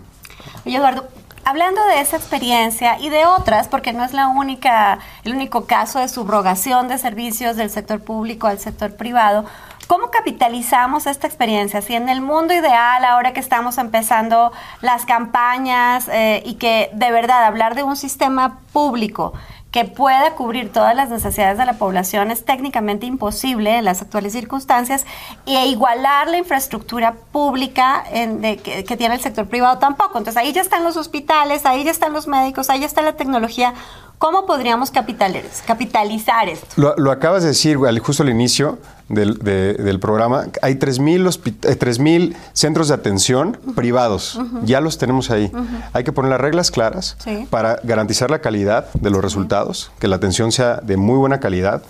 Oye, 0.65 0.77
Eduardo, 0.77 1.09
hablando 1.45 1.85
de 1.87 2.01
esa 2.01 2.17
experiencia 2.17 2.99
y 2.99 3.09
de 3.09 3.27
otras, 3.27 3.69
porque 3.69 3.93
no 3.93 4.05
es 4.05 4.13
la 4.13 4.29
única, 4.29 4.99
el 5.25 5.35
único 5.35 5.67
caso 5.67 5.99
de 5.99 6.09
subrogación 6.09 6.89
de 6.89 6.99
servicios 6.99 7.57
del 7.57 7.71
sector 7.71 8.01
público 8.01 8.47
al 8.47 8.59
sector 8.59 8.97
privado, 8.97 9.45
¿Cómo 9.87 10.11
capitalizamos 10.11 11.07
esta 11.07 11.27
experiencia? 11.27 11.83
Si 11.83 11.95
en 11.95 12.09
el 12.09 12.23
mundo 12.23 12.55
ideal, 12.55 13.05
ahora 13.05 13.35
que 13.35 13.41
estamos 13.41 13.77
empezando 13.77 14.51
las 14.81 15.05
campañas 15.05 16.09
eh, 16.09 16.43
y 16.47 16.55
que 16.55 16.89
de 16.95 17.11
verdad 17.11 17.45
hablar 17.45 17.75
de 17.75 17.83
un 17.83 17.95
sistema 17.95 18.61
público 18.73 19.35
que 19.75 19.85
pueda 19.85 20.37
cubrir 20.37 20.71
todas 20.71 20.95
las 20.95 21.11
necesidades 21.11 21.59
de 21.59 21.67
la 21.67 21.73
población 21.73 22.31
es 22.31 22.45
técnicamente 22.45 23.07
imposible 23.07 23.77
en 23.77 23.85
las 23.85 24.03
actuales 24.03 24.33
circunstancias 24.33 25.05
e 25.47 25.67
igualar 25.67 26.29
la 26.29 26.39
infraestructura 26.39 27.17
pública 27.33 28.05
que, 28.13 28.97
tiene 28.97 29.17
el 29.17 29.21
sector 29.21 29.49
privado 29.49 29.79
tampoco. 29.79 30.19
Entonces 30.19 30.41
ahí 30.41 30.53
ya 30.53 30.61
están 30.61 30.85
los 30.85 30.97
hospitales, 30.97 31.67
ahí 31.67 31.83
ya 31.83 31.91
están 31.91 32.13
los 32.13 32.29
médicos, 32.29 32.71
ahí 32.71 32.79
ya 32.83 32.87
está 32.87 33.03
la 33.03 33.15
tecnología. 33.15 33.75
¿Cómo 34.19 34.47
podríamos 34.47 34.93
capitalizar 34.93 36.49
esto? 36.49 36.67
Lo, 36.77 37.11
acabas 37.11 37.43
de 37.43 37.49
decir 37.49 37.77
justo 37.99 38.23
al 38.23 38.29
inicio 38.29 38.79
del, 39.09 39.99
programa. 40.01 40.47
Hay 40.63 40.75
3.000 40.75 42.33
eh, 42.33 42.37
centros 42.53 42.89
de 42.89 42.95
atención 42.95 43.59
privados. 43.75 44.39
Ya 44.65 44.81
los 44.81 44.99
tenemos 44.99 45.31
ahí. 45.31 45.51
Hay 45.93 46.05
que 46.05 46.13
poner 46.13 46.31
las 46.31 46.41
reglas 46.41 46.71
claras 46.71 47.17
para 47.51 47.81
garantizar 47.85 48.31
la 48.31 48.41
calidad 48.41 48.93
de 48.95 49.11
los 49.11 49.23
resultados, 49.23 49.91
que 49.99 50.09
la 50.09 50.17
atención 50.17 50.53
sea 50.53 50.77
de 50.77 50.97
muy 50.97 51.17
buena 51.17 51.41
calidad, 51.41 51.83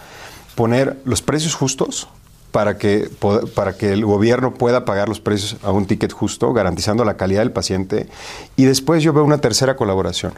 poner 0.54 1.00
los 1.04 1.22
precios 1.22 1.54
justos 1.54 2.08
para 2.54 2.78
que, 2.78 3.10
para 3.56 3.76
que 3.76 3.92
el 3.92 4.04
gobierno 4.04 4.54
pueda 4.54 4.84
pagar 4.84 5.08
los 5.08 5.18
precios 5.18 5.56
a 5.64 5.72
un 5.72 5.86
ticket 5.86 6.12
justo, 6.12 6.52
garantizando 6.52 7.04
la 7.04 7.16
calidad 7.16 7.40
del 7.40 7.50
paciente. 7.50 8.08
Y 8.54 8.64
después 8.64 9.02
yo 9.02 9.12
veo 9.12 9.24
una 9.24 9.38
tercera 9.38 9.74
colaboración, 9.74 10.34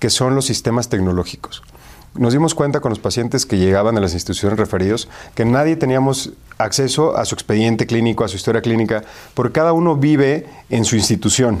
que 0.00 0.10
son 0.10 0.34
los 0.34 0.46
sistemas 0.46 0.88
tecnológicos. 0.88 1.62
Nos 2.14 2.32
dimos 2.32 2.54
cuenta 2.54 2.80
con 2.80 2.90
los 2.90 2.98
pacientes 2.98 3.46
que 3.46 3.58
llegaban 3.58 3.96
a 3.96 4.00
las 4.00 4.14
instituciones 4.14 4.58
referidos 4.58 5.08
que 5.34 5.44
nadie 5.44 5.76
teníamos 5.76 6.32
acceso 6.58 7.16
a 7.16 7.24
su 7.24 7.34
expediente 7.34 7.86
clínico, 7.86 8.24
a 8.24 8.28
su 8.28 8.36
historia 8.36 8.62
clínica, 8.62 9.04
porque 9.34 9.52
cada 9.52 9.72
uno 9.72 9.96
vive 9.96 10.46
en 10.70 10.84
su 10.84 10.96
institución. 10.96 11.60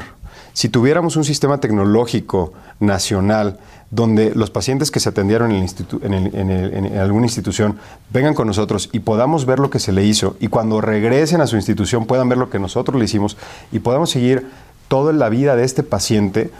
Si 0.52 0.68
tuviéramos 0.68 1.14
un 1.16 1.24
sistema 1.24 1.58
tecnológico 1.60 2.52
nacional 2.80 3.58
donde 3.90 4.32
los 4.34 4.50
pacientes 4.50 4.90
que 4.90 5.00
se 5.00 5.08
atendieron 5.08 5.52
en, 5.52 5.66
en, 6.02 6.98
alguna 6.98 7.26
institución 7.26 7.78
vengan 8.12 8.34
con 8.34 8.46
nosotros 8.46 8.88
y 8.92 9.00
podamos 9.00 9.46
ver 9.46 9.58
lo 9.58 9.70
que 9.70 9.78
se 9.80 9.92
le 9.92 10.04
hizo 10.04 10.36
y 10.40 10.48
cuando 10.48 10.80
regresen 10.80 11.40
a 11.40 11.46
su 11.46 11.56
institución 11.56 12.06
puedan 12.06 12.28
ver 12.28 12.38
lo 12.38 12.50
que 12.50 12.58
nosotros 12.60 12.98
le 12.98 13.04
hicimos 13.04 13.36
y 13.72 13.80
podamos 13.80 14.10
seguir 14.10 14.46
toda 14.88 15.12
la 15.12 15.28
vida 15.28 15.56
de 15.56 15.64
este 15.64 15.82
paciente, 15.82 16.50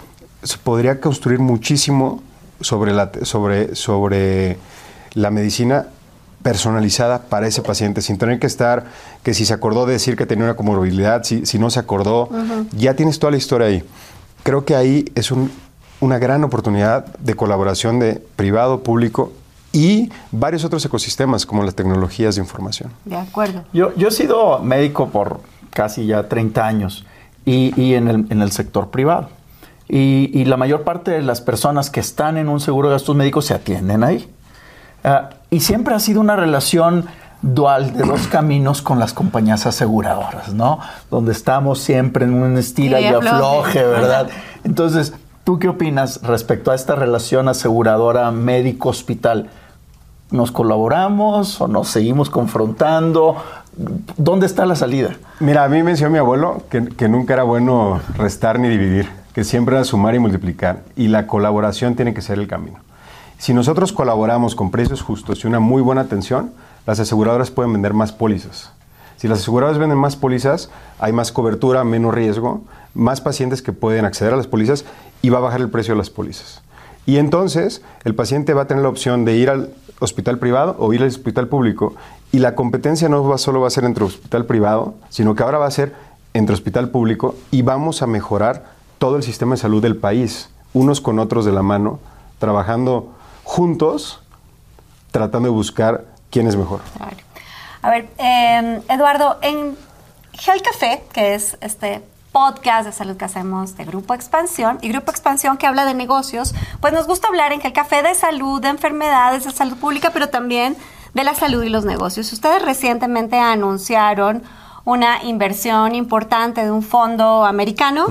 se 0.42 0.58
podría 0.58 1.00
construir 1.00 1.38
muchísimo 1.40 2.22
sobre 2.60 2.92
la, 2.92 3.10
sobre, 3.22 3.74
sobre 3.74 4.56
la 5.14 5.30
medicina 5.30 5.86
personalizada 6.42 7.22
para 7.22 7.46
ese 7.46 7.62
paciente, 7.62 8.00
sin 8.00 8.18
tener 8.18 8.38
que 8.38 8.46
estar, 8.46 8.86
que 9.22 9.34
si 9.34 9.44
se 9.44 9.52
acordó 9.52 9.86
de 9.86 9.94
decir 9.94 10.16
que 10.16 10.26
tenía 10.26 10.44
una 10.44 10.56
comorbilidad, 10.56 11.22
si, 11.22 11.44
si 11.44 11.58
no 11.58 11.70
se 11.70 11.80
acordó, 11.80 12.30
ya 12.72 12.94
tienes 12.94 13.18
toda 13.18 13.30
la 13.30 13.36
historia 13.36 13.66
ahí. 13.66 13.84
Creo 14.42 14.64
que 14.64 14.74
ahí 14.74 15.04
es 15.14 15.30
un, 15.30 15.50
una 16.00 16.18
gran 16.18 16.42
oportunidad 16.44 17.04
de 17.18 17.34
colaboración 17.34 17.98
de 17.98 18.22
privado, 18.36 18.82
público 18.82 19.32
y 19.72 20.10
varios 20.32 20.64
otros 20.64 20.84
ecosistemas 20.84 21.46
como 21.46 21.62
las 21.62 21.74
tecnologías 21.74 22.36
de 22.36 22.40
información. 22.40 22.90
De 23.04 23.16
acuerdo. 23.16 23.64
Yo, 23.72 23.94
yo 23.96 24.08
he 24.08 24.10
sido 24.10 24.58
médico 24.60 25.10
por 25.10 25.40
casi 25.70 26.06
ya 26.06 26.28
30 26.28 26.66
años 26.66 27.04
y, 27.44 27.78
y 27.80 27.94
en, 27.94 28.08
el, 28.08 28.26
en, 28.30 28.42
el, 28.42 28.50
sector 28.50 28.90
privado. 28.90 29.28
Y, 29.92 30.30
y, 30.32 30.44
la 30.44 30.56
mayor 30.56 30.84
parte 30.84 31.10
de 31.10 31.20
las 31.20 31.40
personas 31.40 31.90
que 31.90 31.98
están 31.98 32.36
en 32.38 32.48
un 32.48 32.60
seguro 32.60 32.88
de 32.88 32.94
gastos 32.94 33.16
médicos 33.16 33.46
se 33.46 33.54
atienden 33.54 34.04
ahí. 34.04 34.32
Uh, 35.02 35.34
y 35.50 35.60
siempre 35.60 35.94
ha 35.94 35.98
sido 35.98 36.20
una 36.20 36.36
relación 36.36 37.06
dual 37.42 37.94
de 37.94 38.04
dos 38.04 38.28
caminos 38.28 38.82
con 38.82 39.00
las 39.00 39.12
compañías 39.12 39.66
aseguradoras, 39.66 40.54
¿no? 40.54 40.78
Donde 41.10 41.32
estamos 41.32 41.80
siempre 41.80 42.24
en 42.24 42.34
un 42.34 42.56
estilo 42.56 43.00
y 43.00 43.06
afloje, 43.06 43.82
¿verdad? 43.82 44.28
Entonces, 44.62 45.12
¿Tú 45.44 45.58
qué 45.58 45.68
opinas 45.68 46.20
respecto 46.22 46.70
a 46.70 46.74
esta 46.74 46.94
relación 46.94 47.48
aseguradora 47.48 48.30
médico-hospital? 48.30 49.48
¿Nos 50.30 50.52
colaboramos 50.52 51.60
o 51.60 51.66
nos 51.66 51.88
seguimos 51.88 52.28
confrontando? 52.30 53.36
¿Dónde 54.16 54.46
está 54.46 54.66
la 54.66 54.76
salida? 54.76 55.16
Mira, 55.40 55.64
a 55.64 55.68
mí 55.68 55.82
me 55.82 55.92
enseñó 55.92 56.10
mi 56.10 56.18
abuelo 56.18 56.62
que, 56.70 56.88
que 56.90 57.08
nunca 57.08 57.32
era 57.32 57.42
bueno 57.42 58.00
restar 58.16 58.60
ni 58.60 58.68
dividir, 58.68 59.08
que 59.34 59.44
siempre 59.44 59.76
era 59.76 59.84
sumar 59.84 60.14
y 60.14 60.18
multiplicar, 60.18 60.82
y 60.96 61.08
la 61.08 61.26
colaboración 61.26 61.96
tiene 61.96 62.14
que 62.14 62.22
ser 62.22 62.38
el 62.38 62.48
camino. 62.48 62.78
Si 63.38 63.54
nosotros 63.54 63.92
colaboramos 63.92 64.54
con 64.54 64.70
precios 64.70 65.02
justos 65.02 65.44
y 65.44 65.46
una 65.46 65.60
muy 65.60 65.82
buena 65.82 66.02
atención, 66.02 66.52
las 66.86 67.00
aseguradoras 67.00 67.50
pueden 67.50 67.72
vender 67.72 67.94
más 67.94 68.12
pólizas. 68.12 68.72
Si 69.16 69.28
las 69.28 69.40
aseguradoras 69.40 69.78
venden 69.78 69.98
más 69.98 70.16
pólizas, 70.16 70.70
hay 70.98 71.12
más 71.12 71.30
cobertura, 71.30 71.84
menos 71.84 72.14
riesgo, 72.14 72.62
más 72.94 73.20
pacientes 73.20 73.62
que 73.62 73.72
pueden 73.72 74.04
acceder 74.04 74.32
a 74.32 74.36
las 74.36 74.46
pólizas 74.46 74.84
y 75.22 75.28
va 75.28 75.38
a 75.38 75.42
bajar 75.42 75.60
el 75.60 75.70
precio 75.70 75.94
de 75.94 75.98
las 75.98 76.10
pólizas. 76.10 76.62
Y 77.06 77.18
entonces 77.18 77.82
el 78.04 78.14
paciente 78.14 78.54
va 78.54 78.62
a 78.62 78.66
tener 78.66 78.82
la 78.82 78.88
opción 78.88 79.24
de 79.24 79.36
ir 79.36 79.50
al 79.50 79.70
hospital 80.00 80.38
privado 80.38 80.76
o 80.78 80.92
ir 80.92 81.02
al 81.02 81.08
hospital 81.08 81.48
público 81.48 81.94
y 82.32 82.38
la 82.38 82.54
competencia 82.54 83.08
no 83.08 83.26
va, 83.26 83.38
solo 83.38 83.60
va 83.60 83.66
a 83.66 83.70
ser 83.70 83.84
entre 83.84 84.04
hospital 84.04 84.46
privado, 84.46 84.94
sino 85.08 85.34
que 85.34 85.42
ahora 85.42 85.58
va 85.58 85.66
a 85.66 85.70
ser 85.70 85.94
entre 86.32 86.54
hospital 86.54 86.90
público 86.90 87.34
y 87.50 87.62
vamos 87.62 88.02
a 88.02 88.06
mejorar 88.06 88.64
todo 89.00 89.16
el 89.16 89.22
sistema 89.22 89.54
de 89.54 89.56
salud 89.62 89.80
del 89.80 89.96
país, 89.96 90.50
unos 90.74 91.00
con 91.00 91.18
otros 91.18 91.46
de 91.46 91.52
la 91.52 91.62
mano, 91.62 91.98
trabajando 92.38 93.14
juntos, 93.44 94.20
tratando 95.10 95.48
de 95.48 95.54
buscar 95.54 96.04
quién 96.28 96.46
es 96.46 96.54
mejor. 96.54 96.82
A 97.80 97.88
ver, 97.88 98.10
eh, 98.18 98.82
Eduardo, 98.90 99.38
en 99.40 99.74
Gel 100.34 100.60
Café, 100.60 101.02
que 101.14 101.34
es 101.34 101.56
este 101.62 102.02
podcast 102.30 102.84
de 102.84 102.92
salud 102.92 103.16
que 103.16 103.24
hacemos 103.24 103.74
de 103.78 103.86
Grupo 103.86 104.12
Expansión 104.12 104.78
y 104.82 104.90
Grupo 104.90 105.10
Expansión 105.10 105.56
que 105.56 105.66
habla 105.66 105.86
de 105.86 105.94
negocios, 105.94 106.54
pues 106.82 106.92
nos 106.92 107.06
gusta 107.06 107.28
hablar 107.28 107.54
en 107.54 107.64
el 107.64 107.72
café 107.72 108.02
de 108.02 108.14
salud, 108.14 108.60
de 108.60 108.68
enfermedades, 108.68 109.44
de 109.44 109.50
salud 109.50 109.78
pública, 109.78 110.10
pero 110.12 110.28
también 110.28 110.76
de 111.14 111.24
la 111.24 111.34
salud 111.34 111.62
y 111.62 111.70
los 111.70 111.86
negocios. 111.86 112.30
Ustedes 112.34 112.62
recientemente 112.62 113.38
anunciaron 113.38 114.42
una 114.84 115.22
inversión 115.24 115.94
importante 115.94 116.64
de 116.64 116.70
un 116.70 116.82
fondo 116.82 117.44
americano 117.44 118.06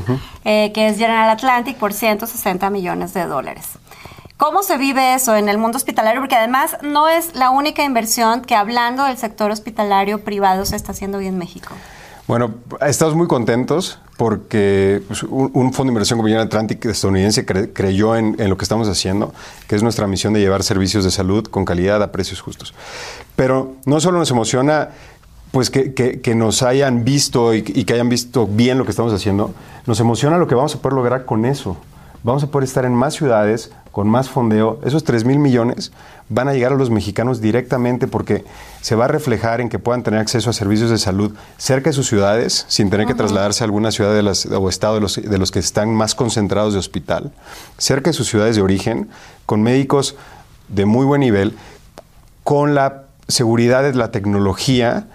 eh, 0.46 0.72
que 0.74 0.88
es 0.88 0.98
General 0.98 1.30
Atlantic 1.30 1.78
por 1.78 1.94
160 1.94 2.70
millones 2.70 3.14
de 3.14 3.26
dólares. 3.26 3.80
¿Cómo 4.38 4.64
se 4.64 4.78
vive 4.78 5.16
eso 5.16 5.36
en 5.36 5.50
el 5.50 5.58
mundo 5.58 5.78
hospitalario? 5.78 6.22
Porque 6.22 6.36
además 6.36 6.78
no 6.82 7.10
es 7.10 7.36
la 7.36 7.50
única 7.50 7.84
inversión 7.84 8.42
que 8.42 8.56
hablando 8.56 9.04
del 9.04 9.18
sector 9.18 9.52
hospitalario 9.52 10.24
privado 10.24 10.64
se 10.66 10.78
está 10.78 10.94
haciendo 10.94 11.18
hoy 11.18 11.28
en 11.28 11.38
México. 11.38 11.76
Bueno, 12.30 12.54
estamos 12.86 13.16
muy 13.16 13.28
contentos 13.28 14.00
porque 14.16 15.02
pues, 15.08 15.24
un, 15.24 15.74
fondo 15.74 15.86
de 15.86 15.88
inversión 15.90 16.20
como 16.20 16.28
General 16.28 16.46
Atlantic 16.46 16.86
estadounidense 16.86 17.44
creyó 17.46 18.16
en, 18.16 18.36
lo 18.48 18.56
que 18.56 18.64
estamos 18.64 18.88
haciendo, 18.88 19.34
que 19.68 19.76
es 19.76 19.82
nuestra 19.82 20.06
misión 20.06 20.34
de 20.34 20.40
llevar 20.40 20.62
servicios 20.62 21.04
de 21.04 21.10
salud 21.10 21.46
con 21.46 21.66
calidad 21.66 22.04
a 22.04 22.12
precios 22.12 22.40
justos. 22.40 22.76
Pero 23.36 23.78
no 23.86 24.00
solo 24.00 24.20
nos 24.20 24.30
emociona 24.30 24.90
pues 25.52 25.70
que, 25.70 26.34
nos 26.36 26.62
hayan 26.64 27.04
visto 27.04 27.54
y, 27.54 27.64
y, 27.66 27.84
que 27.86 27.94
hayan 27.94 28.10
visto 28.10 28.48
bien 28.48 28.78
lo 28.78 28.86
que 28.86 28.92
estamos 28.92 29.14
haciendo, 29.14 29.54
nos 29.86 30.00
emociona 30.00 30.38
lo 30.38 30.48
que 30.48 30.56
vamos 30.56 30.76
a 30.76 30.82
poder 30.82 30.94
lograr 30.94 31.26
con 31.26 31.46
eso. 31.46 31.78
Vamos 32.24 32.44
a 32.44 32.48
poder 32.48 32.68
estar 32.68 32.86
en 32.86 32.94
más 32.94 33.14
ciudades, 33.14 33.72
con 33.92 34.08
más 34.08 34.30
fondeo, 34.30 34.80
esos 34.84 35.04
3 35.04 35.26
mil 35.26 35.40
millones 35.40 35.92
van 36.30 36.48
a 36.48 36.54
llegar 36.54 36.72
a 36.72 36.76
los 36.76 36.92
mexicanos 36.92 37.42
directamente 37.42 38.08
porque 38.08 38.46
se 38.82 38.96
va 38.96 39.06
a 39.06 39.08
reflejar 39.08 39.62
en 39.62 39.70
que 39.70 39.80
puedan 39.80 40.04
tener 40.04 40.20
acceso 40.20 40.50
a 40.50 40.54
servicios 40.54 40.92
de 40.92 41.00
salud 41.00 41.34
cerca 41.58 41.90
de 41.90 41.94
sus 41.94 42.08
ciudades, 42.08 42.66
sin 42.68 42.90
tener 42.90 43.08
que 43.08 43.16
trasladarse 43.16 43.64
a 43.64 43.66
alguna 43.66 43.92
ciudad 43.92 44.14
de 44.14 44.22
las, 44.22 44.46
o 44.46 44.70
estado 44.70 44.96
de 44.96 45.02
los, 45.02 45.16
de 45.16 45.38
los 45.38 45.52
que 45.52 45.60
están 45.60 45.94
más 45.94 46.14
concentrados 46.14 46.74
de 46.74 46.80
hospital, 46.80 47.32
cerca 47.78 48.12
de 48.12 48.14
sus 48.14 48.28
ciudades 48.30 48.56
de 48.56 48.62
origen, 48.62 49.10
con 49.48 49.64
médicos 49.64 50.16
de 50.68 50.86
muy 50.86 51.06
buen 51.06 51.22
nivel, 51.22 51.58
con 52.44 52.76
la 52.76 53.06
seguridad 53.28 53.82
de 53.82 53.96
la 53.96 54.12
tecnología 54.12 55.08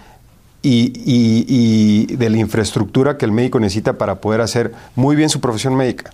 y, 0.64 2.16
de 2.16 2.30
la 2.30 2.38
infraestructura 2.38 3.18
que 3.18 3.24
el 3.24 3.32
médico 3.32 3.60
necesita 3.60 3.94
para 3.94 4.16
poder 4.16 4.40
hacer 4.40 4.72
muy 4.94 5.16
bien 5.16 5.28
su 5.28 5.40
profesión 5.40 5.74
médica. 5.74 6.10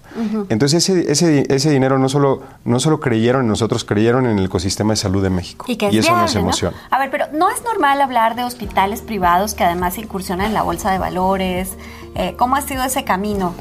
Entonces 0.49 0.89
ese, 0.89 1.47
ese, 1.49 1.71
dinero 1.71 1.99
no 1.99 2.09
solo, 2.09 2.43
no 2.65 2.81
solo 2.81 3.01
creyeron 3.01 3.43
en 3.43 3.49
nosotros, 3.49 3.85
creyeron 3.85 4.27
en 4.27 4.39
el 4.39 4.47
ecosistema 4.47 4.93
de 4.93 4.97
salud 4.97 5.23
de 5.23 5.31
México. 5.31 5.67
Y, 5.69 5.99
eso 5.99 6.17
nos 6.17 6.35
emociona. 6.35 6.77
A 6.91 6.99
ver, 6.99 7.11
pero 7.11 7.27
no 7.33 7.49
es 7.51 7.63
normal 7.65 8.01
hablar 8.01 8.35
de 8.35 8.45
hospitales 8.45 9.03
privados 9.03 9.55
que 9.55 9.65
además 9.65 9.99
incursionan 9.99 10.47
en 10.47 10.55
la 10.55 10.63
bolsa 10.63 10.91
de 10.91 10.99
valores. 10.99 11.77
Eh, 12.15 12.35
¿Cómo 12.37 12.57
ha 12.57 12.63
sido 12.63 12.83
ese 12.83 13.05
camino? 13.05 13.55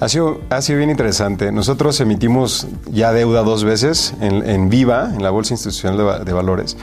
Ha 0.00 0.08
sido, 0.08 0.40
ha 0.50 0.60
sido 0.62 0.78
bien 0.78 0.90
interesante. 0.90 1.52
Nosotros 1.52 2.00
emitimos 2.00 2.66
ya 2.90 3.12
deuda 3.12 3.44
dos 3.44 3.62
veces 3.62 4.14
en, 4.20 4.48
en 4.48 4.68
Viva, 4.68 5.10
en 5.14 5.22
la 5.22 5.30
Bolsa 5.30 5.54
Institucional 5.54 6.18
de, 6.18 6.24
de 6.24 6.32
Valores 6.32 6.76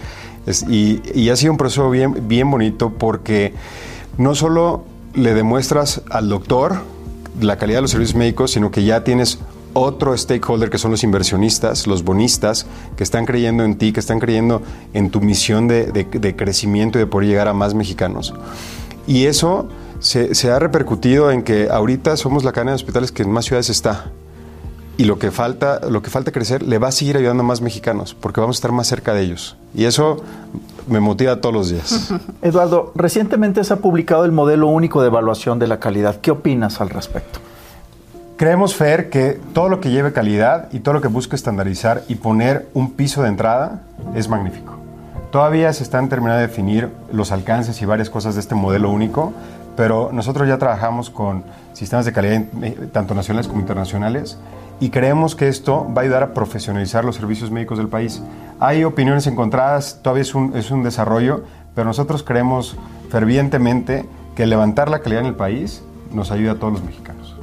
y, 0.67 1.29
ha 1.29 1.35
sido 1.35 1.51
un 1.51 1.57
proceso 1.57 1.89
bien, 1.89 2.27
bien 2.27 2.49
bonito 2.49 2.91
porque 2.91 3.53
no 4.17 4.35
solo 4.35 4.83
le 5.13 5.33
demuestras 5.33 6.01
al 6.09 6.29
doctor 6.29 6.81
la 7.39 7.57
calidad 7.57 7.77
de 7.77 7.81
los 7.83 7.91
servicios 7.91 8.17
médicos, 8.17 8.51
sino 8.51 8.71
que 8.71 8.83
ya 8.83 9.03
tienes 9.03 9.39
otro 9.73 10.17
stakeholder 10.17 10.69
que 10.69 10.77
son 10.77 10.91
los 10.91 11.03
inversionistas, 11.03 11.87
los 11.87 12.03
bonistas, 12.03 12.65
que 12.97 13.03
están 13.03 13.25
creyendo 13.25 13.63
en 13.63 13.77
ti, 13.77 13.93
que 13.93 13.99
están 13.99 14.19
creyendo 14.19 14.61
en 14.93 15.09
tu 15.09 15.21
misión 15.21 15.67
de, 15.67 16.35
crecimiento 16.35 16.97
y 16.97 17.01
de 17.01 17.07
poder 17.07 17.29
llegar 17.29 17.47
a 17.47 17.53
más 17.53 17.73
mexicanos. 17.73 18.33
Y 19.07 19.25
eso 19.25 19.67
se, 19.99 20.35
se, 20.35 20.51
ha 20.51 20.59
repercutido 20.59 21.31
en 21.31 21.43
que 21.43 21.69
ahorita 21.69 22.17
somos 22.17 22.43
la 22.43 22.51
cadena 22.51 22.71
de 22.71 22.75
hospitales 22.75 23.11
que 23.11 23.23
en 23.23 23.31
más 23.31 23.45
ciudades 23.45 23.69
está 23.69 24.11
y 24.99 25.05
lo 25.05 25.17
que 25.17 25.31
falta, 25.31 25.79
lo 25.89 26.01
que 26.01 26.09
falta 26.09 26.33
crecer 26.33 26.61
le 26.61 26.77
va 26.77 26.89
a 26.89 26.91
seguir 26.91 27.15
ayudando 27.15 27.41
a 27.41 27.45
más 27.45 27.61
mexicanos 27.61 28.13
porque 28.13 28.41
vamos 28.41 28.57
a 28.57 28.59
estar 28.59 28.73
más 28.73 28.85
cerca 28.85 29.13
de 29.13 29.21
ellos. 29.21 29.55
Y 29.73 29.85
eso 29.85 30.21
me 30.89 30.99
motiva 30.99 31.39
todos 31.39 31.55
los 31.55 31.69
días. 31.69 32.13
Eduardo, 32.41 32.91
recientemente 32.95 33.63
se 33.63 33.71
ha 33.71 33.77
publicado 33.77 34.25
el 34.25 34.33
modelo 34.33 34.67
único 34.67 34.99
de 34.99 35.07
evaluación 35.07 35.57
de 35.57 35.67
la 35.67 35.79
calidad. 35.79 36.17
¿Qué 36.19 36.31
opinas 36.31 36.81
al 36.81 36.89
respecto? 36.89 37.39
Creemos, 38.35 38.75
Fer, 38.75 39.09
que 39.09 39.39
todo 39.53 39.69
lo 39.69 39.79
que 39.79 39.89
lleve 39.89 40.11
calidad 40.11 40.67
y 40.73 40.81
todo 40.81 40.95
lo 40.95 41.01
que 41.01 41.07
busque 41.07 41.37
estandarizar 41.37 42.03
y 42.09 42.15
poner 42.15 42.67
un 42.73 42.91
piso 42.91 43.21
de 43.21 43.29
entrada 43.29 43.83
es 44.15 44.27
magnífico. 44.27 44.79
Todavía 45.31 45.71
se 45.71 45.83
están 45.83 46.09
terminando 46.09 46.41
de 46.41 46.47
definir 46.47 46.89
los 47.13 47.31
alcances 47.31 47.81
y 47.81 47.85
varias 47.85 48.09
cosas 48.09 48.35
de 48.35 48.41
este 48.41 48.53
modelo 48.53 48.89
único, 48.89 49.31
pero 49.77 50.09
nosotros 50.11 50.45
ya 50.45 50.57
trabajamos 50.57 51.09
con 51.09 51.45
sistemas 51.71 52.03
de 52.03 52.11
calidad 52.11 52.43
eh, 52.63 52.89
tanto 52.91 53.15
nacionales 53.15 53.47
como 53.47 53.61
internacionales 53.61 54.37
y 54.79 54.89
creemos 54.89 55.35
que 55.35 55.47
esto 55.47 55.87
va 55.95 56.01
a 56.01 56.03
ayudar 56.05 56.23
a 56.23 56.33
profesionalizar 56.33 57.03
los 57.03 57.15
servicios 57.15 57.51
médicos 57.51 57.77
del 57.77 57.89
país. 57.89 58.21
Hay 58.59 58.83
opiniones 58.83 59.27
encontradas, 59.27 59.99
todavía 60.01 60.21
es 60.21 60.33
un, 60.35 60.55
es 60.55 60.71
un 60.71 60.83
desarrollo, 60.83 61.43
pero 61.75 61.85
nosotros 61.85 62.23
creemos 62.23 62.77
fervientemente 63.09 64.07
que 64.35 64.45
levantar 64.45 64.89
la 64.89 64.99
calidad 64.99 65.21
en 65.21 65.27
el 65.27 65.35
país 65.35 65.83
nos 66.11 66.31
ayuda 66.31 66.53
a 66.53 66.55
todos 66.55 66.73
los 66.73 66.83
mexicanos. 66.83 67.35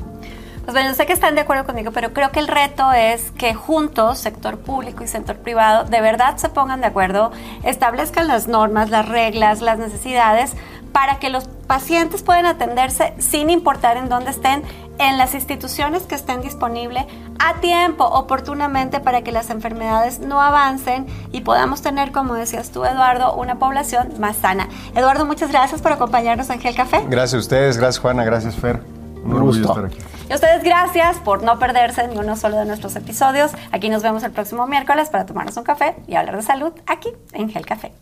Pues 0.67 0.75
bueno, 0.75 0.95
sé 0.95 1.07
que 1.07 1.13
están 1.13 1.37
de 1.37 1.43
acuerdo 1.43 1.65
conmigo, 1.65 1.93
pero 1.93 2.13
creo 2.13 2.33
que 2.33 2.41
el 2.41 2.49
reto 2.49 2.93
es 2.93 3.31
que 3.33 3.55
juntos, 3.55 4.19
sector 4.19 4.59
público 4.59 5.05
y 5.05 5.07
sector 5.07 5.37
privado, 5.37 5.85
de 5.85 6.01
verdad 6.01 6.39
se 6.39 6.49
pongan 6.49 6.81
de 6.81 6.89
acuerdo, 6.89 7.31
establezcan 7.63 8.27
las 8.27 8.49
normas, 8.49 8.91
las 8.91 9.09
reglas, 9.09 9.61
las 9.61 9.79
necesidades 9.79 10.57
para 10.91 11.19
que 11.19 11.29
los 11.29 11.47
pacientes 11.47 12.23
puedan 12.23 12.47
atenderse 12.47 13.15
sin 13.19 13.51
importar 13.51 13.97
en 13.97 14.09
dónde 14.09 14.31
estén 14.31 14.63
en 14.99 15.19
las 15.19 15.35
instituciones 15.35 16.03
que 16.05 16.15
estén 16.15 16.41
disponibles 16.41 17.05
a 17.39 17.61
tiempo, 17.61 18.05
oportunamente, 18.05 19.01
para 19.01 19.23
que 19.23 19.33
las 19.33 19.51
enfermedades 19.51 20.21
no 20.21 20.41
avancen 20.41 21.07
y 21.33 21.43
podamos 21.43 21.83
tener, 21.83 22.13
como 22.13 22.35
decías 22.35 22.71
tú, 22.71 22.85
Eduardo, 22.85 23.35
una 23.35 23.59
población 23.59 24.15
más 24.19 24.37
sana. 24.37 24.69
Eduardo, 24.95 25.27
muchas 25.27 25.51
gracias 25.51 25.83
por 25.83 25.93
acompañarnos 25.93 26.49
en 26.51 26.61
Gel 26.61 26.75
Café. 26.75 27.03
Gracias 27.09 27.35
a 27.35 27.39
ustedes, 27.39 27.77
gracias 27.77 28.01
Juana, 28.01 28.25
gracias 28.25 28.55
Fer. 28.57 28.83
Un 29.25 29.35
orgullo 29.35 29.69
estar 29.69 29.85
aquí. 29.85 29.99
Y 30.29 30.33
a 30.33 30.35
ustedes 30.37 30.63
gracias 30.63 31.17
por 31.19 31.43
no 31.43 31.59
perderse 31.59 32.07
ni 32.09 32.17
uno 32.17 32.37
solo 32.37 32.57
de 32.57 32.65
nuestros 32.65 32.95
episodios. 32.97 33.53
Aquí 33.73 33.89
nos 33.89 34.03
vemos 34.03 34.23
el 34.23 34.33
próximo 34.33 34.67
miércoles 34.67 35.09
para 35.09 35.27
tomarnos 35.27 35.57
un 35.57 35.65
café 35.65 35.97
y 36.07 36.15
hablar 36.15 36.37
de 36.37 36.43
salud 36.43 36.73
aquí 36.87 37.11
en 37.33 37.49
Gel 37.49 37.67
Café. 37.67 37.93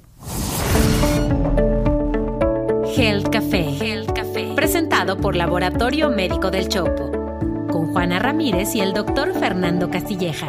Health 2.97 3.29
Café. 3.31 3.54
Por 5.05 5.37
Laboratorio 5.37 6.09
Médico 6.09 6.51
del 6.51 6.69
Chopo. 6.69 7.13
Con 7.71 7.93
Juana 7.93 8.19
Ramírez 8.19 8.75
y 8.75 8.81
el 8.81 8.95
doctor 8.95 9.35
Fernando 9.35 9.91
Castilleja. 9.91 10.49